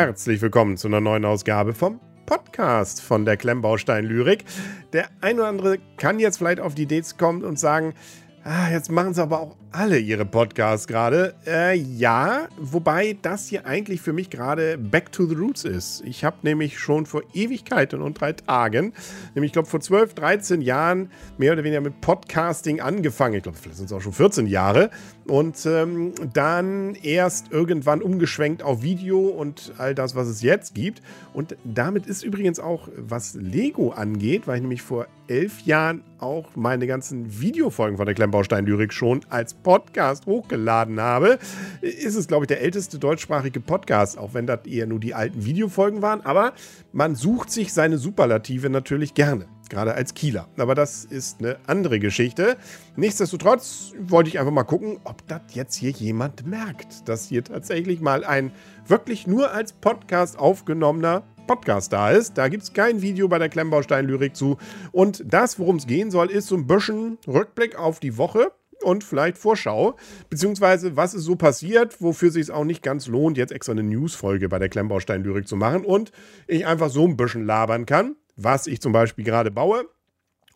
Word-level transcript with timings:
Herzlich 0.00 0.40
willkommen 0.40 0.76
zu 0.76 0.86
einer 0.86 1.00
neuen 1.00 1.24
Ausgabe 1.24 1.74
vom 1.74 1.98
Podcast 2.24 3.02
von 3.02 3.24
der 3.24 3.36
Klemmbaustein 3.36 4.04
Lyrik. 4.04 4.44
Der 4.92 5.08
ein 5.20 5.40
oder 5.40 5.48
andere 5.48 5.78
kann 5.96 6.20
jetzt 6.20 6.36
vielleicht 6.36 6.60
auf 6.60 6.76
die 6.76 6.82
Idee 6.82 7.02
kommen 7.18 7.42
und 7.42 7.58
sagen, 7.58 7.94
ah, 8.44 8.70
jetzt 8.70 8.92
machen 8.92 9.12
sie 9.12 9.20
aber 9.20 9.40
auch 9.40 9.56
alle 9.72 9.98
ihre 9.98 10.24
Podcasts 10.24 10.86
gerade. 10.86 11.34
Äh, 11.46 11.76
ja, 11.76 12.48
wobei 12.58 13.16
das 13.20 13.48
hier 13.48 13.66
eigentlich 13.66 14.00
für 14.00 14.12
mich 14.12 14.30
gerade 14.30 14.78
Back 14.78 15.12
to 15.12 15.26
the 15.26 15.34
Roots 15.34 15.64
ist. 15.64 16.02
Ich 16.04 16.24
habe 16.24 16.36
nämlich 16.42 16.78
schon 16.78 17.06
vor 17.06 17.22
Ewigkeiten 17.34 18.00
und 18.00 18.20
drei 18.20 18.32
Tagen, 18.32 18.92
nämlich 19.34 19.50
ich 19.50 19.52
glaube 19.52 19.68
vor 19.68 19.80
12, 19.80 20.14
13 20.14 20.62
Jahren, 20.62 21.10
mehr 21.36 21.52
oder 21.52 21.64
weniger 21.64 21.80
mit 21.80 22.00
Podcasting 22.00 22.80
angefangen. 22.80 23.34
Ich 23.34 23.42
glaube, 23.42 23.58
vielleicht 23.58 23.78
sind 23.78 23.86
es 23.86 23.92
auch 23.92 24.00
schon 24.00 24.12
14 24.12 24.46
Jahre. 24.46 24.90
Und 25.26 25.66
ähm, 25.66 26.14
dann 26.32 26.94
erst 26.94 27.52
irgendwann 27.52 28.00
umgeschwenkt 28.00 28.62
auf 28.62 28.82
Video 28.82 29.18
und 29.28 29.74
all 29.76 29.94
das, 29.94 30.16
was 30.16 30.26
es 30.26 30.40
jetzt 30.40 30.74
gibt. 30.74 31.02
Und 31.34 31.54
damit 31.64 32.06
ist 32.06 32.22
übrigens 32.24 32.58
auch, 32.58 32.88
was 32.96 33.34
Lego 33.34 33.90
angeht, 33.90 34.46
weil 34.46 34.56
ich 34.56 34.62
nämlich 34.62 34.80
vor 34.80 35.06
elf 35.28 35.60
Jahren 35.66 36.02
auch 36.18 36.56
meine 36.56 36.86
ganzen 36.86 37.40
Videofolgen 37.40 37.98
von 37.98 38.06
der 38.06 38.14
Klemmbaustein-Lyrik 38.14 38.92
schon 38.92 39.20
als 39.28 39.52
Podcast 39.62 40.26
hochgeladen 40.26 41.00
habe, 41.00 41.38
ist 41.80 42.16
es, 42.16 42.28
glaube 42.28 42.44
ich, 42.44 42.48
der 42.48 42.60
älteste 42.60 42.98
deutschsprachige 42.98 43.60
Podcast, 43.60 44.18
auch 44.18 44.34
wenn 44.34 44.46
das 44.46 44.66
eher 44.66 44.86
nur 44.86 45.00
die 45.00 45.14
alten 45.14 45.44
Videofolgen 45.44 46.02
waren. 46.02 46.20
Aber 46.22 46.52
man 46.92 47.14
sucht 47.14 47.50
sich 47.50 47.72
seine 47.72 47.98
Superlative 47.98 48.70
natürlich 48.70 49.14
gerne, 49.14 49.46
gerade 49.68 49.94
als 49.94 50.14
Kieler. 50.14 50.48
Aber 50.56 50.74
das 50.74 51.04
ist 51.04 51.40
eine 51.40 51.58
andere 51.66 51.98
Geschichte. 51.98 52.56
Nichtsdestotrotz 52.96 53.92
wollte 53.98 54.28
ich 54.30 54.38
einfach 54.38 54.52
mal 54.52 54.64
gucken, 54.64 54.98
ob 55.04 55.26
das 55.28 55.42
jetzt 55.52 55.74
hier 55.74 55.90
jemand 55.90 56.46
merkt, 56.46 57.08
dass 57.08 57.28
hier 57.28 57.44
tatsächlich 57.44 58.00
mal 58.00 58.24
ein 58.24 58.52
wirklich 58.86 59.26
nur 59.26 59.52
als 59.52 59.72
Podcast 59.72 60.38
aufgenommener 60.38 61.24
Podcast 61.48 61.92
da 61.92 62.10
ist. 62.10 62.38
Da 62.38 62.46
gibt 62.48 62.62
es 62.62 62.72
kein 62.72 63.02
Video 63.02 63.26
bei 63.26 63.38
der 63.38 63.48
Klemmbaustein-Lyrik 63.48 64.36
zu. 64.36 64.58
Und 64.92 65.24
das, 65.26 65.58
worum 65.58 65.76
es 65.76 65.88
gehen 65.88 66.12
soll, 66.12 66.30
ist 66.30 66.46
so 66.46 66.54
ein 66.54 66.68
bisschen 66.68 67.18
Rückblick 67.26 67.76
auf 67.76 67.98
die 67.98 68.16
Woche 68.16 68.52
und 68.82 69.04
vielleicht 69.04 69.38
Vorschau, 69.38 69.96
beziehungsweise 70.30 70.96
was 70.96 71.14
ist 71.14 71.24
so 71.24 71.36
passiert, 71.36 72.00
wofür 72.00 72.30
sich 72.30 72.42
es 72.42 72.50
auch 72.50 72.64
nicht 72.64 72.82
ganz 72.82 73.06
lohnt, 73.06 73.36
jetzt 73.36 73.52
extra 73.52 73.72
eine 73.72 73.82
Newsfolge 73.82 74.48
bei 74.48 74.58
der 74.58 74.68
Klemmbaustein-Lyrik 74.68 75.48
zu 75.48 75.56
machen 75.56 75.84
und 75.84 76.12
ich 76.46 76.66
einfach 76.66 76.90
so 76.90 77.06
ein 77.06 77.16
bisschen 77.16 77.44
labern 77.44 77.86
kann, 77.86 78.16
was 78.36 78.66
ich 78.66 78.80
zum 78.80 78.92
Beispiel 78.92 79.24
gerade 79.24 79.50
baue 79.50 79.84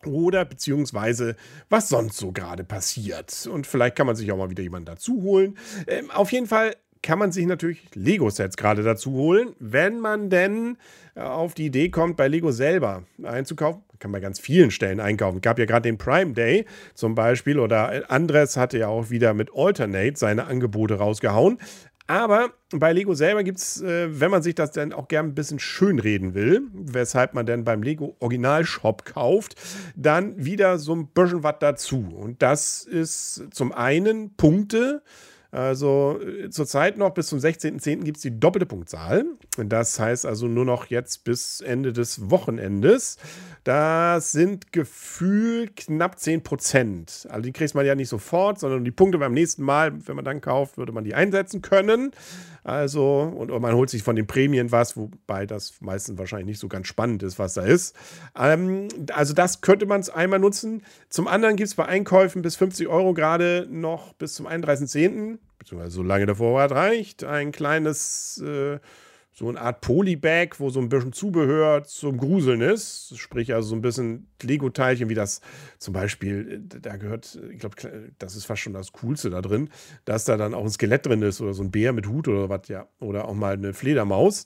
oder 0.05 0.45
beziehungsweise 0.45 1.35
was 1.69 1.89
sonst 1.89 2.17
so 2.17 2.31
gerade 2.31 2.63
passiert. 2.63 3.47
Und 3.47 3.67
vielleicht 3.67 3.95
kann 3.95 4.07
man 4.07 4.15
sich 4.15 4.31
auch 4.31 4.37
mal 4.37 4.49
wieder 4.49 4.63
jemanden 4.63 4.85
dazu 4.85 5.21
holen. 5.21 5.57
Ähm, 5.87 6.11
auf 6.11 6.31
jeden 6.31 6.47
Fall 6.47 6.75
kann 7.03 7.19
man 7.19 7.31
sich 7.31 7.45
natürlich 7.45 7.83
Lego-Sets 7.93 8.57
gerade 8.57 8.81
dazu 8.81 9.11
holen, 9.11 9.53
wenn 9.59 9.99
man 9.99 10.29
denn 10.29 10.77
äh, 11.15 11.19
auf 11.19 11.53
die 11.53 11.67
Idee 11.67 11.89
kommt, 11.89 12.17
bei 12.17 12.27
Lego 12.27 12.51
selber 12.51 13.03
einzukaufen. 13.21 13.83
Man 13.89 13.99
kann 13.99 14.11
bei 14.11 14.19
ganz 14.19 14.39
vielen 14.39 14.71
Stellen 14.71 14.99
einkaufen. 14.99 15.37
Es 15.37 15.41
gab 15.41 15.59
ja 15.59 15.65
gerade 15.65 15.83
den 15.83 15.97
Prime 15.97 16.33
Day 16.33 16.65
zum 16.95 17.13
Beispiel 17.13 17.59
oder 17.59 18.09
Andres 18.09 18.57
hatte 18.57 18.79
ja 18.79 18.87
auch 18.87 19.09
wieder 19.09 19.33
mit 19.33 19.51
Alternate 19.53 20.13
seine 20.15 20.45
Angebote 20.45 20.95
rausgehauen. 20.95 21.59
Aber 22.07 22.51
bei 22.71 22.91
Lego 22.91 23.13
selber 23.13 23.43
gibt 23.43 23.59
es, 23.59 23.81
äh, 23.81 24.19
wenn 24.19 24.31
man 24.31 24.43
sich 24.43 24.55
das 24.55 24.71
dann 24.71 24.91
auch 24.91 25.07
gern 25.07 25.27
ein 25.27 25.35
bisschen 25.35 25.59
schönreden 25.59 26.33
will, 26.33 26.61
weshalb 26.73 27.33
man 27.33 27.45
dann 27.45 27.63
beim 27.63 27.81
Lego 27.81 28.15
Originalshop 28.19 29.05
kauft, 29.05 29.55
dann 29.95 30.43
wieder 30.43 30.79
so 30.79 30.95
ein 30.95 31.07
bisschen 31.07 31.43
was 31.43 31.55
dazu. 31.59 32.09
Und 32.13 32.41
das 32.41 32.83
ist 32.83 33.47
zum 33.51 33.71
einen 33.71 34.35
Punkte, 34.35 35.01
also 35.53 36.19
äh, 36.19 36.49
zurzeit 36.49 36.97
noch 36.97 37.11
bis 37.11 37.27
zum 37.27 37.37
16.10. 37.37 38.03
gibt 38.03 38.17
es 38.17 38.23
die 38.23 38.39
doppelte 38.39 38.65
Punktzahl. 38.65 39.25
Das 39.57 39.99
heißt 39.99 40.25
also 40.25 40.47
nur 40.47 40.65
noch 40.65 40.87
jetzt 40.87 41.25
bis 41.25 41.61
Ende 41.61 41.93
des 41.93 42.31
Wochenendes. 42.31 43.17
Das 43.63 44.31
sind 44.31 44.71
gefühlt 44.71 45.75
knapp 45.75 46.17
10 46.17 46.41
Prozent. 46.41 47.27
Also 47.29 47.43
die 47.43 47.51
kriegt 47.51 47.75
man 47.75 47.85
ja 47.85 47.93
nicht 47.93 48.09
sofort, 48.09 48.59
sondern 48.59 48.83
die 48.83 48.89
Punkte 48.89 49.19
beim 49.19 49.33
nächsten 49.33 49.61
Mal, 49.61 49.93
wenn 50.07 50.15
man 50.15 50.25
dann 50.25 50.41
kauft, 50.41 50.79
würde 50.79 50.91
man 50.91 51.03
die 51.03 51.13
einsetzen 51.13 51.61
können. 51.61 52.11
Also, 52.63 53.21
und 53.35 53.49
man 53.61 53.75
holt 53.75 53.89
sich 53.89 54.03
von 54.03 54.15
den 54.15 54.25
Prämien 54.25 54.71
was, 54.71 54.95
wobei 54.95 55.45
das 55.45 55.81
meistens 55.81 56.17
wahrscheinlich 56.17 56.47
nicht 56.47 56.59
so 56.59 56.69
ganz 56.69 56.87
spannend 56.87 57.21
ist, 57.21 57.37
was 57.37 57.53
da 57.53 57.61
ist. 57.61 57.95
Ähm, 58.39 58.87
also 59.11 59.33
das 59.33 59.61
könnte 59.61 59.85
man 59.85 59.99
es 59.99 60.09
einmal 60.09 60.39
nutzen. 60.39 60.81
Zum 61.09 61.27
anderen 61.27 61.57
gibt 61.57 61.67
es 61.67 61.75
bei 61.75 61.85
Einkäufen 61.85 62.41
bis 62.41 62.55
50 62.55 62.87
Euro 62.87 63.13
gerade 63.13 63.67
noch 63.69 64.13
bis 64.13 64.33
zum 64.33 64.47
31.10 64.47 65.39
beziehungsweise 65.59 65.95
solange 65.95 66.25
der 66.25 66.35
Vorrat 66.35 66.71
reicht, 66.71 67.23
ein 67.23 67.51
kleines, 67.51 68.39
äh, 68.39 68.79
so 69.35 69.49
eine 69.49 69.59
Art 69.59 69.81
Polybag, 69.81 70.59
wo 70.59 70.69
so 70.69 70.79
ein 70.79 70.89
bisschen 70.89 71.11
Zubehör 71.11 71.83
zum 71.83 72.17
Gruseln 72.17 72.61
ist. 72.61 73.17
Sprich, 73.17 73.53
also 73.53 73.69
so 73.69 73.75
ein 73.75 73.81
bisschen 73.81 74.27
Lego-Teilchen, 74.41 75.09
wie 75.09 75.15
das 75.15 75.41
zum 75.79 75.93
Beispiel, 75.93 76.61
äh, 76.71 76.79
da 76.79 76.97
gehört, 76.97 77.39
ich 77.51 77.59
glaube, 77.59 77.75
das 78.19 78.35
ist 78.35 78.45
fast 78.45 78.61
schon 78.61 78.73
das 78.73 78.91
Coolste 78.91 79.29
da 79.29 79.41
drin, 79.41 79.69
dass 80.05 80.25
da 80.25 80.37
dann 80.37 80.53
auch 80.53 80.63
ein 80.63 80.69
Skelett 80.69 81.05
drin 81.05 81.21
ist 81.23 81.41
oder 81.41 81.53
so 81.53 81.63
ein 81.63 81.71
Bär 81.71 81.93
mit 81.93 82.07
Hut 82.07 82.27
oder 82.27 82.49
was, 82.49 82.67
ja. 82.67 82.87
Oder 82.99 83.27
auch 83.27 83.33
mal 83.33 83.53
eine 83.53 83.73
Fledermaus. 83.73 84.45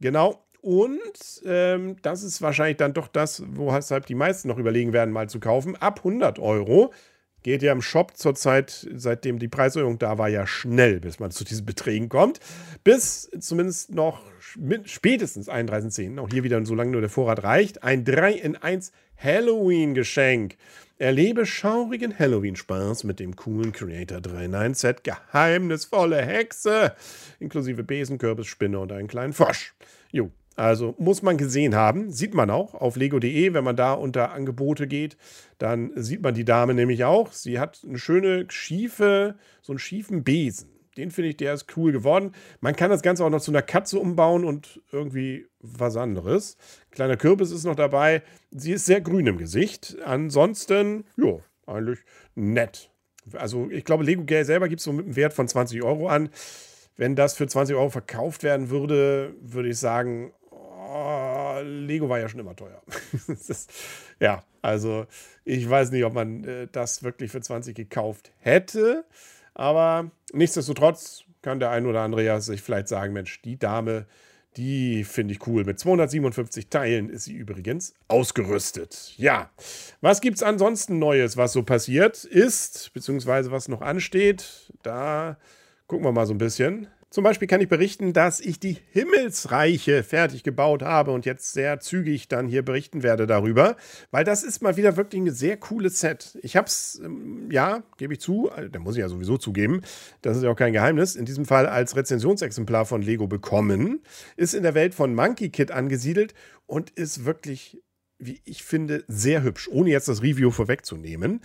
Genau. 0.00 0.44
Und 0.60 1.42
ähm, 1.44 1.96
das 2.02 2.22
ist 2.22 2.42
wahrscheinlich 2.42 2.76
dann 2.76 2.92
doch 2.92 3.08
das, 3.08 3.42
weshalb 3.46 4.06
die 4.06 4.14
meisten 4.14 4.48
noch 4.48 4.58
überlegen 4.58 4.92
werden, 4.92 5.12
mal 5.12 5.28
zu 5.28 5.40
kaufen. 5.40 5.76
Ab 5.76 5.98
100 5.98 6.38
Euro 6.38 6.92
geht 7.42 7.62
ja 7.62 7.72
im 7.72 7.82
Shop 7.82 8.16
zurzeit, 8.16 8.88
seitdem 8.94 9.38
die 9.38 9.48
Preiserhöhung 9.48 9.98
da 9.98 10.18
war, 10.18 10.28
ja 10.28 10.46
schnell, 10.46 11.00
bis 11.00 11.18
man 11.18 11.30
zu 11.30 11.44
diesen 11.44 11.66
Beträgen 11.66 12.08
kommt. 12.08 12.40
Bis 12.84 13.30
zumindest 13.40 13.94
noch 13.94 14.22
spätestens 14.84 15.48
31.10. 15.48 16.18
Auch 16.18 16.28
hier 16.30 16.42
wieder, 16.44 16.64
solange 16.64 16.90
nur 16.90 17.00
der 17.00 17.10
Vorrat 17.10 17.42
reicht, 17.42 17.82
ein 17.82 18.04
3 18.04 18.32
in 18.32 18.56
1 18.56 18.92
Halloween-Geschenk. 19.16 20.56
Erlebe 20.98 21.46
schaurigen 21.46 22.18
Halloween-Spaß 22.18 23.04
mit 23.04 23.20
dem 23.20 23.36
coolen 23.36 23.70
Creator 23.72 24.20
3 24.20 24.44
in 24.46 24.54
1 24.54 24.80
Set 24.80 25.04
Geheimnisvolle 25.04 26.20
Hexe, 26.20 26.92
inklusive 27.38 27.84
Besen, 27.84 28.18
Kürbis, 28.18 28.48
Spinne 28.48 28.80
und 28.80 28.90
einen 28.90 29.06
kleinen 29.06 29.32
Frosch. 29.32 29.74
Jo, 30.10 30.32
also 30.58 30.96
muss 30.98 31.22
man 31.22 31.36
gesehen 31.36 31.76
haben, 31.76 32.10
sieht 32.10 32.34
man 32.34 32.50
auch 32.50 32.74
auf 32.74 32.96
lego.de, 32.96 33.54
wenn 33.54 33.62
man 33.62 33.76
da 33.76 33.92
unter 33.92 34.32
Angebote 34.32 34.88
geht, 34.88 35.16
dann 35.58 35.92
sieht 35.94 36.20
man 36.20 36.34
die 36.34 36.44
Dame 36.44 36.74
nämlich 36.74 37.04
auch. 37.04 37.30
Sie 37.30 37.60
hat 37.60 37.80
eine 37.86 37.98
schöne 37.98 38.46
schiefe, 38.48 39.36
so 39.62 39.72
einen 39.72 39.78
schiefen 39.78 40.24
Besen. 40.24 40.70
Den 40.96 41.12
finde 41.12 41.30
ich, 41.30 41.36
der 41.36 41.54
ist 41.54 41.76
cool 41.76 41.92
geworden. 41.92 42.32
Man 42.60 42.74
kann 42.74 42.90
das 42.90 43.02
Ganze 43.02 43.24
auch 43.24 43.30
noch 43.30 43.40
zu 43.40 43.52
einer 43.52 43.62
Katze 43.62 44.00
umbauen 44.00 44.44
und 44.44 44.82
irgendwie 44.90 45.46
was 45.60 45.96
anderes. 45.96 46.56
Kleiner 46.90 47.16
Kürbis 47.16 47.52
ist 47.52 47.62
noch 47.62 47.76
dabei. 47.76 48.24
Sie 48.50 48.72
ist 48.72 48.86
sehr 48.86 49.00
grün 49.00 49.28
im 49.28 49.38
Gesicht. 49.38 49.96
Ansonsten, 50.04 51.04
ja, 51.16 51.38
eigentlich 51.66 52.00
nett. 52.34 52.90
Also 53.34 53.70
ich 53.70 53.84
glaube, 53.84 54.02
Lego 54.02 54.24
Gale 54.24 54.44
selber 54.44 54.68
gibt 54.68 54.80
es 54.80 54.84
so 54.86 54.92
mit 54.92 55.04
einem 55.04 55.14
Wert 55.14 55.34
von 55.34 55.46
20 55.46 55.84
Euro 55.84 56.08
an. 56.08 56.30
Wenn 56.96 57.14
das 57.14 57.34
für 57.34 57.46
20 57.46 57.76
Euro 57.76 57.90
verkauft 57.90 58.42
werden 58.42 58.70
würde, 58.70 59.36
würde 59.40 59.68
ich 59.68 59.78
sagen, 59.78 60.32
oh, 60.88 61.60
Lego 61.62 62.08
war 62.08 62.18
ja 62.18 62.28
schon 62.28 62.40
immer 62.40 62.56
teuer. 62.56 62.82
ist, 63.28 63.70
ja, 64.20 64.42
also 64.62 65.06
ich 65.44 65.68
weiß 65.68 65.90
nicht, 65.90 66.04
ob 66.04 66.14
man 66.14 66.44
äh, 66.44 66.68
das 66.70 67.02
wirklich 67.02 67.30
für 67.30 67.40
20 67.40 67.76
gekauft 67.76 68.32
hätte. 68.38 69.04
Aber 69.54 70.10
nichtsdestotrotz 70.32 71.24
kann 71.42 71.60
der 71.60 71.70
ein 71.70 71.86
oder 71.86 72.00
andere 72.00 72.24
ja 72.24 72.40
sich 72.40 72.62
vielleicht 72.62 72.88
sagen, 72.88 73.12
Mensch, 73.12 73.42
die 73.42 73.58
Dame, 73.58 74.06
die 74.56 75.04
finde 75.04 75.34
ich 75.34 75.46
cool. 75.46 75.64
Mit 75.64 75.78
257 75.78 76.68
Teilen 76.68 77.10
ist 77.10 77.24
sie 77.24 77.34
übrigens 77.34 77.94
ausgerüstet. 78.08 79.14
Ja, 79.16 79.50
was 80.00 80.20
gibt 80.20 80.36
es 80.36 80.42
ansonsten 80.42 80.98
Neues, 80.98 81.36
was 81.36 81.52
so 81.52 81.62
passiert 81.62 82.24
ist, 82.24 82.92
beziehungsweise 82.92 83.50
was 83.50 83.68
noch 83.68 83.82
ansteht? 83.82 84.72
Da 84.82 85.38
gucken 85.86 86.04
wir 86.04 86.12
mal 86.12 86.26
so 86.26 86.34
ein 86.34 86.38
bisschen. 86.38 86.88
Zum 87.10 87.24
Beispiel 87.24 87.48
kann 87.48 87.62
ich 87.62 87.68
berichten, 87.68 88.12
dass 88.12 88.38
ich 88.38 88.60
die 88.60 88.76
Himmelsreiche 88.90 90.02
fertig 90.02 90.42
gebaut 90.42 90.82
habe 90.82 91.12
und 91.12 91.24
jetzt 91.24 91.54
sehr 91.54 91.80
zügig 91.80 92.28
dann 92.28 92.48
hier 92.48 92.62
berichten 92.62 93.02
werde 93.02 93.26
darüber, 93.26 93.76
weil 94.10 94.24
das 94.24 94.42
ist 94.42 94.60
mal 94.60 94.76
wieder 94.76 94.98
wirklich 94.98 95.22
ein 95.22 95.32
sehr 95.32 95.56
cooles 95.56 96.00
Set. 96.00 96.38
Ich 96.42 96.54
habe 96.54 96.66
es, 96.66 97.00
ähm, 97.02 97.50
ja, 97.50 97.82
gebe 97.96 98.12
ich 98.12 98.20
zu, 98.20 98.50
äh, 98.54 98.68
da 98.68 98.78
muss 98.78 98.94
ich 98.94 99.00
ja 99.00 99.08
sowieso 99.08 99.38
zugeben, 99.38 99.80
das 100.20 100.36
ist 100.36 100.42
ja 100.42 100.50
auch 100.50 100.56
kein 100.56 100.74
Geheimnis, 100.74 101.16
in 101.16 101.24
diesem 101.24 101.46
Fall 101.46 101.66
als 101.66 101.96
Rezensionsexemplar 101.96 102.84
von 102.84 103.00
Lego 103.00 103.26
bekommen, 103.26 104.02
ist 104.36 104.52
in 104.52 104.62
der 104.62 104.74
Welt 104.74 104.94
von 104.94 105.14
Monkey 105.14 105.48
Kid 105.48 105.70
angesiedelt 105.70 106.34
und 106.66 106.90
ist 106.90 107.24
wirklich 107.24 107.82
wie 108.20 108.40
ich 108.44 108.64
finde, 108.64 109.04
sehr 109.06 109.44
hübsch, 109.44 109.68
ohne 109.70 109.90
jetzt 109.90 110.08
das 110.08 110.22
Review 110.22 110.50
vorwegzunehmen 110.50 111.40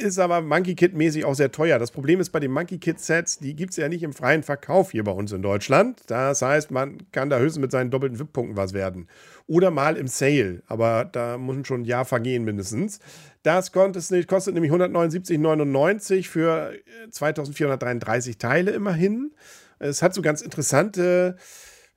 ist 0.00 0.18
aber 0.18 0.40
Monkey 0.40 0.74
Kid-mäßig 0.74 1.24
auch 1.24 1.34
sehr 1.34 1.52
teuer. 1.52 1.78
Das 1.78 1.90
Problem 1.90 2.20
ist 2.20 2.30
bei 2.30 2.40
den 2.40 2.50
Monkey 2.50 2.78
Kid-Sets, 2.78 3.38
die 3.38 3.54
gibt 3.54 3.72
es 3.72 3.76
ja 3.76 3.88
nicht 3.88 4.02
im 4.02 4.12
freien 4.12 4.42
Verkauf 4.42 4.92
hier 4.92 5.04
bei 5.04 5.12
uns 5.12 5.32
in 5.32 5.42
Deutschland. 5.42 6.00
Das 6.06 6.42
heißt, 6.42 6.70
man 6.70 6.98
kann 7.12 7.30
da 7.30 7.38
höchstens 7.38 7.60
mit 7.60 7.70
seinen 7.70 7.90
doppelten 7.90 8.18
VIP-Punkten 8.18 8.56
was 8.56 8.72
werden. 8.72 9.08
Oder 9.46 9.70
mal 9.70 9.96
im 9.96 10.08
Sale, 10.08 10.62
aber 10.66 11.04
da 11.04 11.38
muss 11.38 11.66
schon 11.66 11.82
ein 11.82 11.84
Jahr 11.84 12.04
vergehen 12.04 12.44
mindestens. 12.44 13.00
Das 13.42 13.72
kostet, 13.72 14.28
kostet 14.28 14.54
nämlich 14.54 14.72
179,99 14.72 16.28
für 16.28 16.72
2433 17.10 18.34
äh, 18.34 18.38
Teile 18.38 18.70
immerhin. 18.72 19.32
Es 19.78 20.02
hat 20.02 20.14
so 20.14 20.22
ganz 20.22 20.42
interessante 20.42 21.36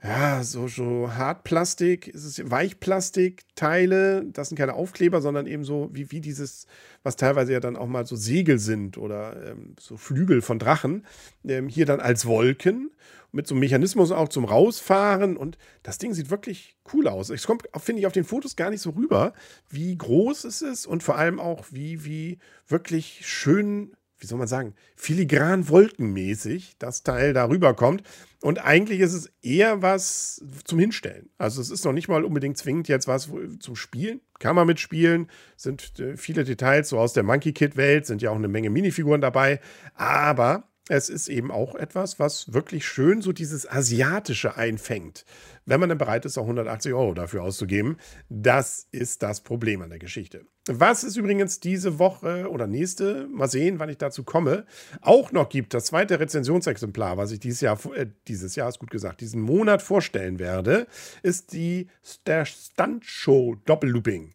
ja, 0.02 0.44
so, 0.44 0.70
so 0.70 1.12
Hartplastik, 1.14 2.08
ist 2.08 2.24
es 2.24 2.50
Weichplastikteile, 2.50 4.26
das 4.32 4.48
sind 4.48 4.58
keine 4.58 4.76
Aufkleber, 4.76 5.22
sondern 5.22 5.46
eben 5.46 5.66
so 5.66 5.90
wie, 5.92 6.10
wie 6.12 6.22
dieses, 6.22 6.68
was 7.04 7.18
teilweise 7.18 7.52
ja 7.52 7.60
dann 7.60 7.76
auch 7.76 7.88
mal 7.88 8.06
so 8.06 8.16
Segel 8.16 8.60
sind 8.60 8.98
oder 8.98 9.52
ähm, 9.52 9.76
so 9.78 9.98
Flügel 9.98 10.42
von 10.42 10.58
Drachen, 10.58 11.06
ähm, 11.46 11.68
hier 11.68 11.86
dann 11.86 12.00
als 12.00 12.26
Wolken 12.26 12.92
mit 13.34 13.46
so 13.46 13.54
einem 13.54 13.60
Mechanismus 13.60 14.12
auch 14.12 14.30
zum 14.30 14.46
Rausfahren 14.46 15.36
und 15.36 15.58
das 15.84 15.98
Ding 15.98 16.14
sieht 16.14 16.30
wirklich 16.30 16.78
cool 16.94 17.10
aus. 17.10 17.30
Es 17.30 17.46
kommt, 17.46 17.68
finde 17.78 18.00
ich, 18.00 18.08
auf 18.08 18.14
den 18.14 18.24
Fotos 18.24 18.56
gar 18.56 18.70
nicht 18.70 18.82
so 18.82 18.92
rüber, 18.92 19.34
wie 19.70 19.98
groß 19.98 20.46
es 20.46 20.62
ist 20.62 20.88
und 20.88 21.04
vor 21.04 21.18
allem 21.18 21.40
auch, 21.40 21.66
wie, 21.72 22.06
wie 22.06 22.40
wirklich 22.68 23.22
schön 23.28 23.92
wie 24.20 24.28
soll 24.28 24.38
man 24.38 24.48
sagen, 24.48 24.74
filigran 24.96 25.70
wolkenmäßig 25.70 26.76
das 26.78 27.04
Teil 27.04 27.34
darüber 27.34 27.74
kommt. 27.74 28.04
Und 28.42 28.60
eigentlich 28.60 29.00
ist 29.00 29.14
es 29.14 29.32
eher 29.42 29.82
was 29.82 30.44
zum 30.64 30.80
Hinstellen. 30.80 31.30
Also 31.38 31.62
es 31.62 31.70
ist 31.70 31.84
noch 31.86 31.94
nicht 31.94 32.08
mal 32.08 32.24
unbedingt 32.24 32.58
zwingend 32.58 32.88
jetzt 32.88 33.08
was 33.08 33.30
zum 33.60 33.76
Spielen. 33.76 34.22
Kann 34.40 34.56
man 34.56 34.68
mitspielen. 34.68 35.28
Sind 35.58 36.00
äh, 36.00 36.16
viele 36.16 36.44
Details 36.44 36.90
so 36.90 37.00
aus 37.00 37.14
der 37.14 37.24
Monkey 37.24 37.54
Kid 37.54 37.76
Welt, 37.76 38.06
sind 38.06 38.22
ja 38.22 38.32
auch 38.32 38.36
eine 38.36 38.48
Menge 38.48 38.70
Minifiguren 38.70 39.22
dabei. 39.22 39.60
Aber 39.96 40.70
es 40.90 41.08
ist 41.08 41.30
eben 41.30 41.52
auch 41.52 41.76
etwas, 41.76 42.20
was 42.20 42.52
wirklich 42.52 42.86
schön 42.86 43.22
so 43.22 43.32
dieses 43.32 43.70
Asiatische 43.70 44.58
einfängt. 44.58 45.24
Wenn 45.66 45.80
man 45.80 45.88
dann 45.88 46.00
bereit 46.00 46.26
ist, 46.26 46.38
auch 46.40 46.44
180 46.44 46.94
Euro 46.94 47.14
dafür 47.14 47.44
auszugeben, 47.44 47.98
das 48.28 48.88
ist 48.92 49.22
das 49.22 49.42
Problem 49.42 49.84
an 49.84 49.92
der 49.92 50.00
Geschichte. 50.00 50.46
Was 50.68 51.04
es 51.04 51.16
übrigens 51.16 51.60
diese 51.60 52.00
Woche 52.00 52.50
oder 52.50 52.66
nächste, 52.66 53.28
mal 53.28 53.48
sehen, 53.48 53.78
wann 53.78 53.90
ich 53.90 54.00
dazu 54.00 54.24
komme, 54.24 54.66
auch 55.02 55.32
noch 55.32 55.50
gibt, 55.50 55.76
das 55.76 55.86
zweite 55.86 56.20
Rezensionsexemplar, 56.20 57.18
was 57.18 57.32
ich 57.32 57.40
dieses 57.40 57.62
Jahr, 57.62 57.80
äh, 57.96 58.08
dieses 58.28 58.56
Jahr 58.56 58.70
ist 58.70 58.80
gut 58.80 58.90
gesagt, 58.90 59.22
diesen 59.22 59.42
Monat 59.42 59.84
vorstellen 59.84 60.40
werde, 60.40 60.88
ist 61.22 61.54
die 61.54 61.88
der 62.26 62.46
Stunt 62.46 63.06
Show 63.06 63.56
Doppellooping 63.66 64.34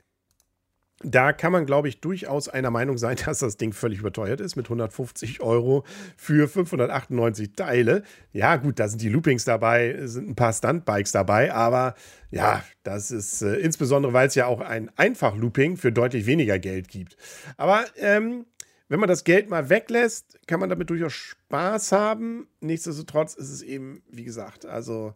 da 1.05 1.33
kann 1.33 1.53
man, 1.53 1.67
glaube 1.67 1.89
ich, 1.89 2.01
durchaus 2.01 2.49
einer 2.49 2.71
Meinung 2.71 2.99
sein, 2.99 3.17
dass 3.25 3.39
das 3.39 3.57
Ding 3.57 3.73
völlig 3.73 4.01
überteuert 4.01 4.41
ist 4.41 4.57
mit 4.57 4.67
150 4.67 5.41
Euro 5.41 5.85
für 6.17 6.49
598 6.49 7.53
Teile. 7.55 8.03
Ja, 8.33 8.57
gut, 8.57 8.79
da 8.79 8.89
sind 8.89 9.03
die 9.03 9.09
Loopings 9.09 9.45
dabei, 9.45 10.07
sind 10.07 10.31
ein 10.31 10.35
paar 10.35 10.53
Stuntbikes 10.53 11.13
dabei, 11.13 11.53
aber 11.53 11.95
ja, 12.31 12.65
das 12.83 13.11
ist 13.11 13.43
äh, 13.43 13.57
insbesondere, 13.57 14.13
weil 14.13 14.29
es 14.29 14.35
ja 14.35 14.47
auch 14.47 14.61
ein 14.61 14.91
Einfach-Looping 14.97 15.77
für 15.77 15.93
deutlich 15.93 16.27
weniger 16.27 16.59
Geld 16.59 16.89
gibt. 16.89 17.17
Aber 17.57 17.85
ähm, 17.97 18.47
wenn 18.89 19.01
man 19.01 19.09
das 19.09 19.25
Geld 19.25 19.49
mal 19.51 19.71
weglässt, 19.71 20.39
kann 20.47 20.61
man 20.61 20.69
damit 20.69 20.91
durchaus 20.91 21.13
Spaß 21.13 21.93
haben. 21.93 22.49
Nichtsdestotrotz 22.61 23.35
ist 23.35 23.51
es 23.51 23.63
eben, 23.63 24.03
wie 24.11 24.25
gesagt, 24.25 24.67
also 24.67 25.15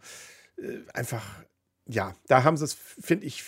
äh, 0.56 0.79
einfach 0.94 1.25
ja, 1.90 2.12
da 2.26 2.44
haben 2.44 2.58
sie 2.58 2.64
es, 2.64 2.75
finde 2.75 3.25
ich, 3.26 3.44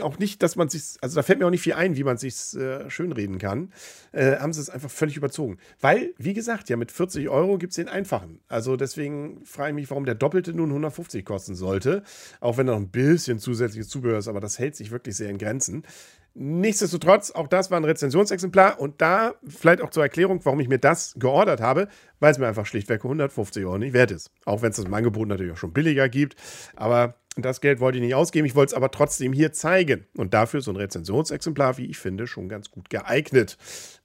auch 0.00 0.18
nicht, 0.18 0.42
dass 0.42 0.54
man 0.54 0.68
sich, 0.68 0.96
also 1.00 1.16
da 1.16 1.22
fällt 1.24 1.40
mir 1.40 1.46
auch 1.46 1.50
nicht 1.50 1.62
viel 1.62 1.72
ein, 1.72 1.96
wie 1.96 2.04
man 2.04 2.16
sich 2.16 2.54
äh, 2.54 2.88
schönreden 2.88 3.38
kann, 3.38 3.72
äh, 4.12 4.36
haben 4.36 4.52
sie 4.52 4.60
es 4.60 4.70
einfach 4.70 4.90
völlig 4.90 5.16
überzogen. 5.16 5.58
Weil, 5.80 6.14
wie 6.16 6.32
gesagt, 6.32 6.68
ja, 6.68 6.76
mit 6.76 6.92
40 6.92 7.28
Euro 7.28 7.58
gibt 7.58 7.72
es 7.72 7.76
den 7.76 7.88
einfachen. 7.88 8.40
Also 8.46 8.76
deswegen 8.76 9.44
frage 9.44 9.70
ich 9.70 9.74
mich, 9.74 9.90
warum 9.90 10.04
der 10.04 10.14
doppelte 10.14 10.54
nun 10.54 10.68
150 10.68 11.24
kosten 11.24 11.56
sollte. 11.56 12.04
Auch 12.40 12.56
wenn 12.56 12.66
da 12.66 12.74
noch 12.74 12.80
ein 12.80 12.90
bisschen 12.90 13.40
zusätzliches 13.40 13.88
Zubehör 13.88 14.18
ist, 14.18 14.28
aber 14.28 14.40
das 14.40 14.60
hält 14.60 14.76
sich 14.76 14.92
wirklich 14.92 15.16
sehr 15.16 15.28
in 15.28 15.38
Grenzen. 15.38 15.84
Nichtsdestotrotz, 16.34 17.30
auch 17.32 17.46
das 17.46 17.70
war 17.70 17.78
ein 17.78 17.84
Rezensionsexemplar 17.84 18.80
und 18.80 19.02
da 19.02 19.34
vielleicht 19.46 19.82
auch 19.82 19.90
zur 19.90 20.02
Erklärung, 20.02 20.40
warum 20.44 20.60
ich 20.60 20.68
mir 20.68 20.78
das 20.78 21.14
geordert 21.18 21.60
habe, 21.60 21.88
weil 22.20 22.32
es 22.32 22.38
mir 22.38 22.46
einfach 22.46 22.64
schlichtweg 22.64 23.04
150 23.04 23.64
Euro 23.66 23.76
nicht 23.76 23.92
wert 23.92 24.12
ist. 24.12 24.30
Auch 24.46 24.62
wenn 24.62 24.70
es 24.70 24.76
das 24.76 24.86
im 24.86 24.94
Angebot 24.94 25.28
natürlich 25.28 25.52
auch 25.52 25.58
schon 25.58 25.74
billiger 25.74 26.08
gibt. 26.08 26.36
Aber 26.74 27.16
das 27.36 27.60
Geld 27.60 27.80
wollte 27.80 27.98
ich 27.98 28.04
nicht 28.04 28.14
ausgeben, 28.14 28.46
ich 28.46 28.54
wollte 28.54 28.70
es 28.70 28.74
aber 28.74 28.90
trotzdem 28.90 29.32
hier 29.32 29.52
zeigen. 29.52 30.06
Und 30.16 30.34
dafür 30.34 30.58
ist 30.58 30.66
so 30.66 30.72
ein 30.72 30.76
Rezensionsexemplar, 30.76 31.78
wie 31.78 31.86
ich 31.86 31.98
finde, 31.98 32.26
schon 32.26 32.48
ganz 32.48 32.70
gut 32.70 32.90
geeignet, 32.90 33.56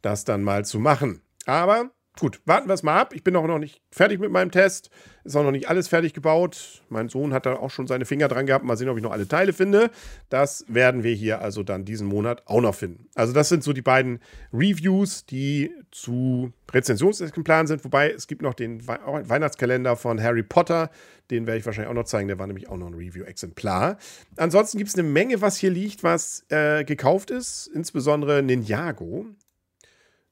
das 0.01 0.23
dann 0.23 0.43
mal 0.43 0.65
zu 0.65 0.79
machen. 0.79 1.21
Aber 1.45 1.91
gut, 2.19 2.41
warten 2.45 2.67
wir 2.67 2.73
es 2.73 2.83
mal 2.83 2.99
ab. 2.99 3.13
Ich 3.13 3.23
bin 3.23 3.35
auch 3.35 3.47
noch 3.47 3.59
nicht 3.59 3.81
fertig 3.91 4.19
mit 4.19 4.31
meinem 4.31 4.51
Test. 4.51 4.89
Ist 5.23 5.35
auch 5.35 5.43
noch 5.43 5.51
nicht 5.51 5.69
alles 5.69 5.87
fertig 5.87 6.13
gebaut. 6.13 6.81
Mein 6.89 7.09
Sohn 7.09 7.33
hat 7.33 7.45
da 7.45 7.55
auch 7.55 7.69
schon 7.69 7.87
seine 7.87 8.05
Finger 8.05 8.27
dran 8.27 8.45
gehabt. 8.45 8.63
Mal 8.63 8.77
sehen, 8.77 8.89
ob 8.89 8.97
ich 8.97 9.03
noch 9.03 9.11
alle 9.11 9.27
Teile 9.27 9.53
finde. 9.53 9.91
Das 10.29 10.65
werden 10.67 11.03
wir 11.03 11.13
hier 11.13 11.41
also 11.41 11.63
dann 11.63 11.85
diesen 11.85 12.07
Monat 12.07 12.43
auch 12.45 12.61
noch 12.61 12.75
finden. 12.75 13.07
Also 13.15 13.33
das 13.33 13.49
sind 13.49 13.63
so 13.63 13.73
die 13.73 13.81
beiden 13.81 14.19
Reviews, 14.53 15.25
die 15.25 15.71
zu 15.91 16.53
Rezensionsexemplaren 16.71 17.67
sind. 17.67 17.83
Wobei 17.83 18.11
es 18.11 18.27
gibt 18.27 18.41
noch 18.41 18.53
den 18.53 18.87
Weihnachtskalender 18.87 19.95
von 19.95 20.21
Harry 20.21 20.43
Potter. 20.43 20.89
Den 21.29 21.45
werde 21.45 21.59
ich 21.59 21.65
wahrscheinlich 21.65 21.89
auch 21.89 21.95
noch 21.95 22.05
zeigen. 22.05 22.27
Der 22.27 22.39
war 22.39 22.47
nämlich 22.47 22.69
auch 22.69 22.77
noch 22.77 22.87
ein 22.87 22.93
Review-Exemplar. 22.93 23.97
Ansonsten 24.37 24.77
gibt 24.77 24.89
es 24.89 24.95
eine 24.95 25.07
Menge, 25.07 25.41
was 25.41 25.57
hier 25.57 25.71
liegt, 25.71 26.03
was 26.03 26.45
äh, 26.49 26.83
gekauft 26.85 27.31
ist. 27.31 27.67
Insbesondere 27.67 28.41
Ninjago. 28.43 29.25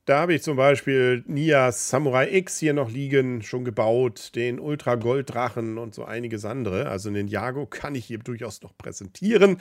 Da 0.06 0.20
habe 0.20 0.36
ich 0.36 0.44
zum 0.44 0.56
Beispiel 0.56 1.24
Nia 1.26 1.72
Samurai 1.72 2.32
X 2.32 2.60
hier 2.60 2.74
noch 2.74 2.92
liegen, 2.92 3.42
schon 3.42 3.66
gebaut, 3.66 4.36
den 4.36 4.60
Ultra 4.60 4.94
Gold-Drachen 4.96 5.80
und 5.80 5.96
so 5.96 6.06
einiges 6.06 6.46
andere. 6.46 6.88
Also 6.90 7.10
den 7.10 7.28
Jago 7.28 7.66
kann 7.66 7.96
ich 7.96 8.06
hier 8.06 8.20
durchaus 8.20 8.62
noch 8.62 8.78
präsentieren. 8.78 9.58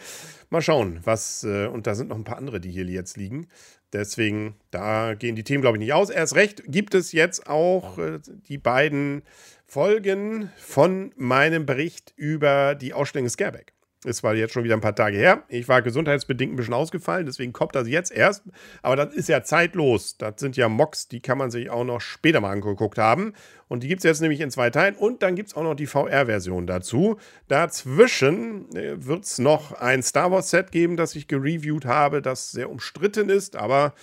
Mal 0.51 0.61
schauen, 0.61 1.01
was, 1.03 1.45
äh, 1.45 1.67
und 1.67 1.87
da 1.87 1.95
sind 1.95 2.09
noch 2.09 2.17
ein 2.17 2.25
paar 2.25 2.37
andere, 2.37 2.61
die 2.61 2.71
hier 2.71 2.85
jetzt 2.85 3.17
liegen. 3.17 3.47
Deswegen, 3.95 4.57
da 4.71 5.15
gehen 5.15 5.35
die 5.35 5.45
Themen, 5.45 5.63
glaube 5.63 5.79
ich, 5.79 5.81
nicht 5.81 5.95
aus. 5.95 6.11
Erst 6.11 6.35
recht 6.35 6.63
gibt 6.67 6.95
es 6.95 7.13
jetzt 7.13 7.49
auch 7.49 7.97
äh, 7.97 8.19
die 8.49 8.59
beiden 8.59 9.23
Folgen 9.67 10.51
von 10.59 11.13
meinem 11.17 11.65
Bericht 11.65 12.13
über 12.17 12.75
die 12.75 12.93
Ausstellung 12.93 13.31
Scareback. 13.31 13.74
Ist 14.05 14.19
zwar 14.19 14.35
jetzt 14.35 14.53
schon 14.53 14.65
wieder 14.65 14.75
ein 14.75 14.81
paar 14.81 14.95
Tage 14.95 15.17
her. 15.17 15.45
Ich 15.49 15.69
war 15.69 15.83
gesundheitsbedingt 15.83 16.53
ein 16.53 16.57
bisschen 16.57 16.75
ausgefallen, 16.75 17.27
deswegen 17.27 17.53
kommt 17.53 17.75
das 17.75 17.89
jetzt 17.89 18.13
erst. 18.13 18.45
Aber 18.83 18.97
das 18.97 19.15
ist 19.15 19.29
ja 19.29 19.43
zeitlos. 19.43 20.17
Das 20.19 20.35
sind 20.39 20.57
ja 20.57 20.69
Mocks, 20.69 21.09
die 21.09 21.21
kann 21.21 21.39
man 21.39 21.51
sich 21.51 21.71
auch 21.71 21.85
noch 21.85 22.01
später 22.01 22.41
mal 22.41 22.51
angeguckt 22.51 22.99
haben. 22.99 23.33
Und 23.69 23.83
die 23.83 23.89
gibt 23.89 24.01
es 24.01 24.05
jetzt 24.05 24.21
nämlich 24.21 24.41
in 24.41 24.51
zwei 24.51 24.71
Teilen. 24.71 24.95
Und 24.95 25.23
dann 25.23 25.35
gibt 25.35 25.49
es 25.49 25.57
auch 25.57 25.63
noch 25.63 25.75
die 25.75 25.87
VR-Version 25.87 26.67
dazu. 26.67 27.19
Dazwischen 27.49 28.75
äh, 28.77 29.05
wird 29.05 29.25
es 29.25 29.39
noch 29.39 29.73
ein 29.73 30.03
Star 30.03 30.31
Wars-Set 30.31 30.71
geben, 30.71 30.97
das 30.97 31.17
ich 31.17 31.29
gereviewt 31.29 31.87
habe, 31.87 32.23
das 32.23 32.53
sehr 32.53 32.71
umstritten 32.71 33.31
ist. 33.31 33.57
Aber 33.57 33.95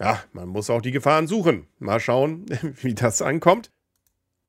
ja, 0.00 0.22
man 0.32 0.48
muss 0.48 0.70
auch 0.70 0.80
die 0.80 0.92
Gefahren 0.92 1.26
suchen. 1.26 1.66
Mal 1.78 2.00
schauen, 2.00 2.46
wie 2.82 2.94
das 2.94 3.22
ankommt. 3.22 3.70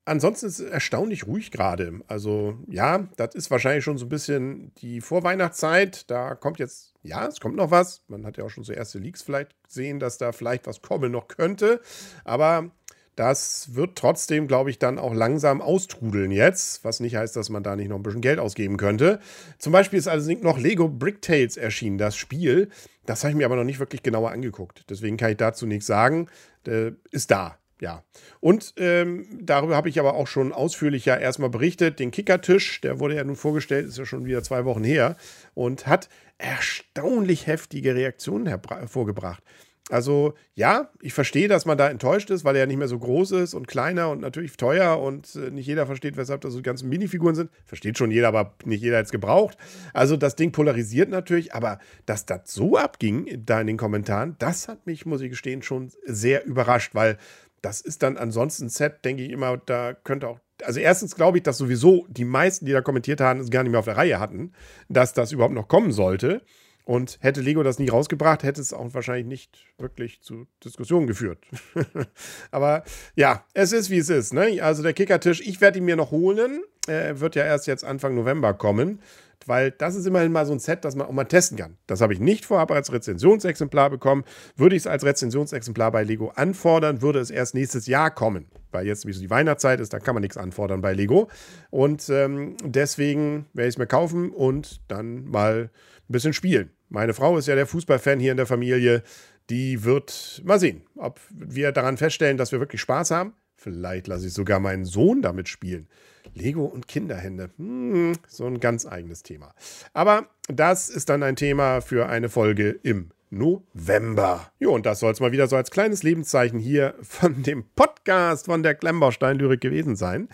Ansonsten 0.06 0.46
ist 0.46 0.58
es 0.58 0.70
erstaunlich 0.70 1.26
ruhig 1.26 1.50
gerade. 1.50 2.00
Also 2.08 2.58
ja, 2.68 3.08
das 3.16 3.34
ist 3.34 3.50
wahrscheinlich 3.50 3.84
schon 3.84 3.98
so 3.98 4.06
ein 4.06 4.08
bisschen 4.08 4.72
die 4.76 5.00
Vorweihnachtszeit. 5.00 6.10
Da 6.10 6.34
kommt 6.34 6.58
jetzt, 6.58 6.94
ja, 7.02 7.26
es 7.26 7.38
kommt 7.38 7.56
noch 7.56 7.70
was. 7.70 8.02
Man 8.08 8.26
hat 8.26 8.36
ja 8.36 8.44
auch 8.44 8.50
schon 8.50 8.64
so 8.64 8.72
erste 8.72 8.98
Leaks 8.98 9.22
vielleicht 9.22 9.54
gesehen, 9.62 10.00
dass 10.00 10.18
da 10.18 10.32
vielleicht 10.32 10.66
was 10.66 10.80
kommen 10.80 11.12
noch 11.12 11.28
könnte. 11.28 11.80
Aber 12.24 12.70
das 13.14 13.74
wird 13.74 13.96
trotzdem, 13.96 14.48
glaube 14.48 14.70
ich, 14.70 14.78
dann 14.78 14.98
auch 14.98 15.12
langsam 15.12 15.60
austrudeln 15.60 16.30
jetzt, 16.30 16.84
was 16.84 17.00
nicht 17.00 17.16
heißt, 17.16 17.36
dass 17.36 17.50
man 17.50 17.62
da 17.62 17.76
nicht 17.76 17.88
noch 17.88 17.96
ein 17.96 18.02
bisschen 18.02 18.22
Geld 18.22 18.38
ausgeben 18.38 18.78
könnte. 18.78 19.20
Zum 19.58 19.72
Beispiel 19.72 19.98
ist 19.98 20.08
also 20.08 20.32
noch 20.40 20.58
Lego 20.58 20.88
Brick 20.88 21.20
Tales 21.20 21.58
erschienen, 21.58 21.98
das 21.98 22.16
Spiel. 22.16 22.70
Das 23.04 23.22
habe 23.22 23.32
ich 23.32 23.36
mir 23.36 23.44
aber 23.44 23.56
noch 23.56 23.64
nicht 23.64 23.78
wirklich 23.78 24.02
genauer 24.02 24.30
angeguckt. 24.30 24.86
Deswegen 24.88 25.18
kann 25.18 25.32
ich 25.32 25.36
dazu 25.36 25.66
nichts 25.66 25.86
sagen. 25.86 26.28
Äh, 26.66 26.92
ist 27.10 27.30
da 27.30 27.58
ja. 27.80 28.04
Und 28.40 28.74
ähm, 28.76 29.26
darüber 29.40 29.76
habe 29.76 29.88
ich 29.88 29.98
aber 29.98 30.14
auch 30.14 30.26
schon 30.26 30.52
ausführlich 30.52 31.04
ja 31.06 31.16
erstmal 31.16 31.50
berichtet. 31.50 31.98
Den 31.98 32.10
Kickertisch, 32.10 32.80
der 32.80 33.00
wurde 33.00 33.16
ja 33.16 33.24
nun 33.24 33.36
vorgestellt, 33.36 33.88
ist 33.88 33.98
ja 33.98 34.06
schon 34.06 34.24
wieder 34.24 34.42
zwei 34.42 34.64
Wochen 34.64 34.84
her 34.84 35.16
und 35.54 35.86
hat 35.86 36.08
erstaunlich 36.38 37.46
heftige 37.46 37.94
Reaktionen 37.94 38.46
hervorgebracht. 38.46 39.42
Also 39.90 40.34
ja, 40.54 40.90
ich 41.00 41.12
verstehe, 41.12 41.48
dass 41.48 41.66
man 41.66 41.76
da 41.76 41.88
enttäuscht 41.88 42.30
ist, 42.30 42.44
weil 42.44 42.54
er 42.54 42.60
ja 42.60 42.66
nicht 42.66 42.76
mehr 42.76 42.88
so 42.88 42.98
groß 42.98 43.32
ist 43.32 43.54
und 43.54 43.66
kleiner 43.66 44.10
und 44.10 44.20
natürlich 44.20 44.56
teuer 44.56 45.00
und 45.00 45.34
äh, 45.34 45.50
nicht 45.50 45.66
jeder 45.66 45.86
versteht, 45.86 46.16
weshalb 46.16 46.42
das 46.42 46.52
so 46.52 46.60
die 46.60 46.64
ganzen 46.64 46.88
Minifiguren 46.88 47.34
sind. 47.34 47.50
Versteht 47.64 47.98
schon 47.98 48.10
jeder, 48.10 48.28
aber 48.28 48.54
nicht 48.64 48.82
jeder 48.82 48.98
hat 48.98 49.06
es 49.06 49.12
gebraucht. 49.12 49.58
Also 49.92 50.16
das 50.16 50.36
Ding 50.36 50.52
polarisiert 50.52 51.10
natürlich, 51.10 51.54
aber 51.54 51.80
dass 52.06 52.24
das 52.24 52.52
so 52.52 52.76
abging 52.76 53.42
da 53.44 53.60
in 53.60 53.66
den 53.66 53.76
Kommentaren, 53.76 54.36
das 54.38 54.68
hat 54.68 54.86
mich, 54.86 55.06
muss 55.06 55.22
ich 55.22 55.30
gestehen, 55.30 55.62
schon 55.62 55.90
sehr 56.04 56.46
überrascht, 56.46 56.94
weil 56.94 57.18
das 57.62 57.80
ist 57.80 58.02
dann 58.02 58.16
ansonsten 58.16 58.68
Set, 58.68 59.04
denke 59.04 59.22
ich 59.22 59.30
immer, 59.30 59.56
da 59.58 59.94
könnte 59.94 60.28
auch. 60.28 60.40
Also, 60.62 60.80
erstens 60.80 61.14
glaube 61.14 61.38
ich, 61.38 61.42
dass 61.42 61.58
sowieso 61.58 62.06
die 62.08 62.24
meisten, 62.24 62.66
die 62.66 62.72
da 62.72 62.82
kommentiert 62.82 63.20
haben, 63.20 63.40
es 63.40 63.50
gar 63.50 63.62
nicht 63.62 63.72
mehr 63.72 63.78
auf 63.78 63.86
der 63.86 63.96
Reihe 63.96 64.20
hatten, 64.20 64.52
dass 64.88 65.14
das 65.14 65.32
überhaupt 65.32 65.54
noch 65.54 65.68
kommen 65.68 65.92
sollte. 65.92 66.42
Und 66.84 67.18
hätte 67.20 67.40
Lego 67.40 67.62
das 67.62 67.78
nie 67.78 67.88
rausgebracht, 67.88 68.42
hätte 68.42 68.60
es 68.60 68.72
auch 68.72 68.94
wahrscheinlich 68.94 69.26
nicht 69.26 69.66
wirklich 69.78 70.22
zu 70.22 70.46
Diskussionen 70.64 71.06
geführt. 71.06 71.38
Aber 72.50 72.82
ja, 73.14 73.44
es 73.54 73.72
ist 73.72 73.90
wie 73.90 73.98
es 73.98 74.08
ist. 74.08 74.32
Ne? 74.32 74.60
Also 74.60 74.82
der 74.82 74.92
Kickertisch, 74.92 75.40
ich 75.40 75.60
werde 75.60 75.78
ihn 75.78 75.84
mir 75.84 75.94
noch 75.94 76.10
holen. 76.10 76.62
Er 76.88 77.20
wird 77.20 77.36
ja 77.36 77.44
erst 77.44 77.66
jetzt 77.68 77.84
Anfang 77.84 78.14
November 78.14 78.54
kommen. 78.54 79.00
Weil 79.46 79.70
das 79.70 79.94
ist 79.94 80.06
immerhin 80.06 80.32
mal 80.32 80.46
so 80.46 80.52
ein 80.52 80.58
Set, 80.58 80.84
das 80.84 80.96
man 80.96 81.06
auch 81.06 81.12
mal 81.12 81.24
testen 81.24 81.58
kann. 81.58 81.76
Das 81.86 82.00
habe 82.00 82.12
ich 82.12 82.20
nicht 82.20 82.44
vorab 82.44 82.70
als 82.70 82.92
Rezensionsexemplar 82.92 83.90
bekommen. 83.90 84.24
Würde 84.56 84.76
ich 84.76 84.82
es 84.82 84.86
als 84.86 85.04
Rezensionsexemplar 85.04 85.92
bei 85.92 86.02
Lego 86.02 86.32
anfordern, 86.34 87.02
würde 87.02 87.20
es 87.20 87.30
erst 87.30 87.54
nächstes 87.54 87.86
Jahr 87.86 88.10
kommen. 88.10 88.46
Weil 88.70 88.86
jetzt, 88.86 89.06
wie 89.06 89.12
so 89.12 89.20
die 89.20 89.30
Weihnachtszeit 89.30 89.80
ist, 89.80 89.92
da 89.92 89.98
kann 89.98 90.14
man 90.14 90.22
nichts 90.22 90.36
anfordern 90.36 90.80
bei 90.80 90.92
Lego. 90.92 91.28
Und 91.70 92.08
ähm, 92.08 92.56
deswegen 92.62 93.46
werde 93.52 93.68
ich 93.68 93.74
es 93.74 93.78
mir 93.78 93.86
kaufen 93.86 94.30
und 94.30 94.80
dann 94.88 95.24
mal 95.24 95.70
ein 96.08 96.12
bisschen 96.12 96.32
spielen. 96.32 96.70
Meine 96.88 97.14
Frau 97.14 97.38
ist 97.38 97.46
ja 97.46 97.54
der 97.54 97.66
Fußballfan 97.66 98.20
hier 98.20 98.32
in 98.32 98.36
der 98.36 98.46
Familie. 98.46 99.02
Die 99.48 99.84
wird 99.84 100.42
mal 100.44 100.60
sehen, 100.60 100.82
ob 100.96 101.20
wir 101.30 101.72
daran 101.72 101.96
feststellen, 101.96 102.36
dass 102.36 102.52
wir 102.52 102.60
wirklich 102.60 102.80
Spaß 102.80 103.10
haben. 103.10 103.34
Vielleicht 103.62 104.06
lasse 104.06 104.26
ich 104.26 104.32
sogar 104.32 104.58
meinen 104.58 104.86
Sohn 104.86 105.20
damit 105.20 105.50
spielen. 105.50 105.86
Lego 106.32 106.64
und 106.64 106.88
Kinderhände. 106.88 107.50
Hm, 107.58 108.14
so 108.26 108.46
ein 108.46 108.58
ganz 108.58 108.86
eigenes 108.86 109.22
Thema. 109.22 109.54
Aber 109.92 110.28
das 110.48 110.88
ist 110.88 111.10
dann 111.10 111.22
ein 111.22 111.36
Thema 111.36 111.82
für 111.82 112.08
eine 112.08 112.30
Folge 112.30 112.70
im 112.82 113.10
November. 113.28 114.50
Jo, 114.58 114.74
und 114.74 114.86
das 114.86 115.00
soll 115.00 115.12
es 115.12 115.20
mal 115.20 115.32
wieder 115.32 115.46
so 115.46 115.56
als 115.56 115.70
kleines 115.70 116.02
Lebenszeichen 116.02 116.58
hier 116.58 116.94
von 117.02 117.42
dem 117.42 117.64
Podcast 117.76 118.46
von 118.46 118.62
der 118.62 118.74
Klemmbaustein-Lyrik 118.74 119.60
gewesen 119.60 119.94
sein. 119.94 120.30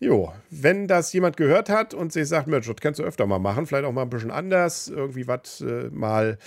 Jo, 0.00 0.32
wenn 0.50 0.88
das 0.88 1.12
jemand 1.12 1.36
gehört 1.36 1.70
hat 1.70 1.94
und 1.94 2.12
sich 2.12 2.26
sagt, 2.26 2.48
Mensch, 2.48 2.66
das 2.66 2.76
kannst 2.80 2.98
du 2.98 3.04
öfter 3.04 3.26
mal 3.26 3.38
machen, 3.38 3.66
vielleicht 3.66 3.84
auch 3.84 3.92
mal 3.92 4.02
ein 4.02 4.10
bisschen 4.10 4.32
anders, 4.32 4.88
irgendwie 4.88 5.28
was 5.28 5.60
äh, 5.60 5.88
mal, 5.90 6.38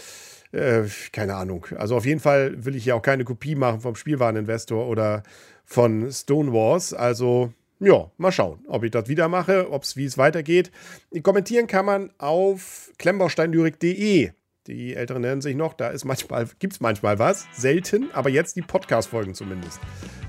äh, 0.52 0.84
keine 1.12 1.36
Ahnung. 1.36 1.66
Also 1.78 1.96
auf 1.96 2.06
jeden 2.06 2.20
Fall 2.20 2.66
will 2.66 2.76
ich 2.76 2.86
ja 2.86 2.96
auch 2.96 3.02
keine 3.02 3.24
Kopie 3.24 3.56
machen 3.56 3.82
vom 3.82 3.96
Spielwareninvestor 3.96 4.88
oder 4.88 5.24
von 5.66 6.12
Stonewalls. 6.12 6.94
Also 6.94 7.54
ja, 7.80 8.10
mal 8.18 8.32
schauen, 8.32 8.60
ob 8.68 8.84
ich 8.84 8.92
das 8.92 9.08
wieder 9.08 9.28
mache, 9.28 9.72
ob 9.72 9.84
es 9.84 9.96
wie 9.96 10.06
es 10.06 10.18
weitergeht. 10.18 10.72
Kommentieren 11.22 11.68
kann 11.68 11.86
man 11.86 12.12
auf 12.18 12.92
klemmbausteinlyrik.de. 12.98 14.32
Die 14.68 14.96
Älteren 14.96 15.22
nennen 15.22 15.42
sich 15.42 15.56
noch, 15.56 15.74
da 15.74 15.94
manchmal, 16.04 16.48
gibt 16.60 16.74
es 16.74 16.80
manchmal 16.82 17.20
was, 17.20 17.46
selten, 17.54 18.10
aber 18.12 18.30
jetzt 18.30 18.58
die 18.58 18.62
Podcast-Folgen 18.62 19.34
zumindest. 19.34 19.80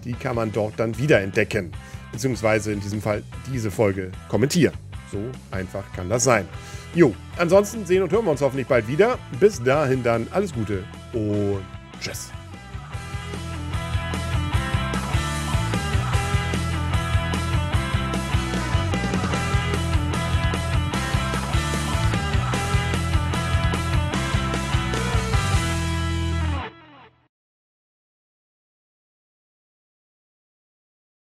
Die 0.05 0.13
kann 0.13 0.37
man 0.37 0.53
dort 0.53 0.79
dann 0.79 0.97
wiederentdecken. 0.97 1.73
Beziehungsweise 2.13 2.73
in 2.73 2.81
diesem 2.81 3.03
Fall 3.03 3.25
diese 3.53 3.71
Folge 3.71 4.13
kommentieren. 4.29 4.75
So 5.11 5.19
einfach 5.51 5.93
kann 5.93 6.09
das 6.09 6.23
sein. 6.25 6.47
Jo, 6.95 7.15
ansonsten 7.37 7.85
sehen 7.85 8.03
und 8.03 8.13
hören 8.13 8.25
wir 8.25 8.31
uns 8.31 8.41
hoffentlich 8.41 8.67
bald 8.67 8.89
wieder. 8.89 9.19
Bis 9.39 9.63
dahin 9.63 10.03
dann 10.03 10.27
alles 10.31 10.53
Gute 10.53 10.85
und 11.13 11.61
tschüss. 12.01 12.31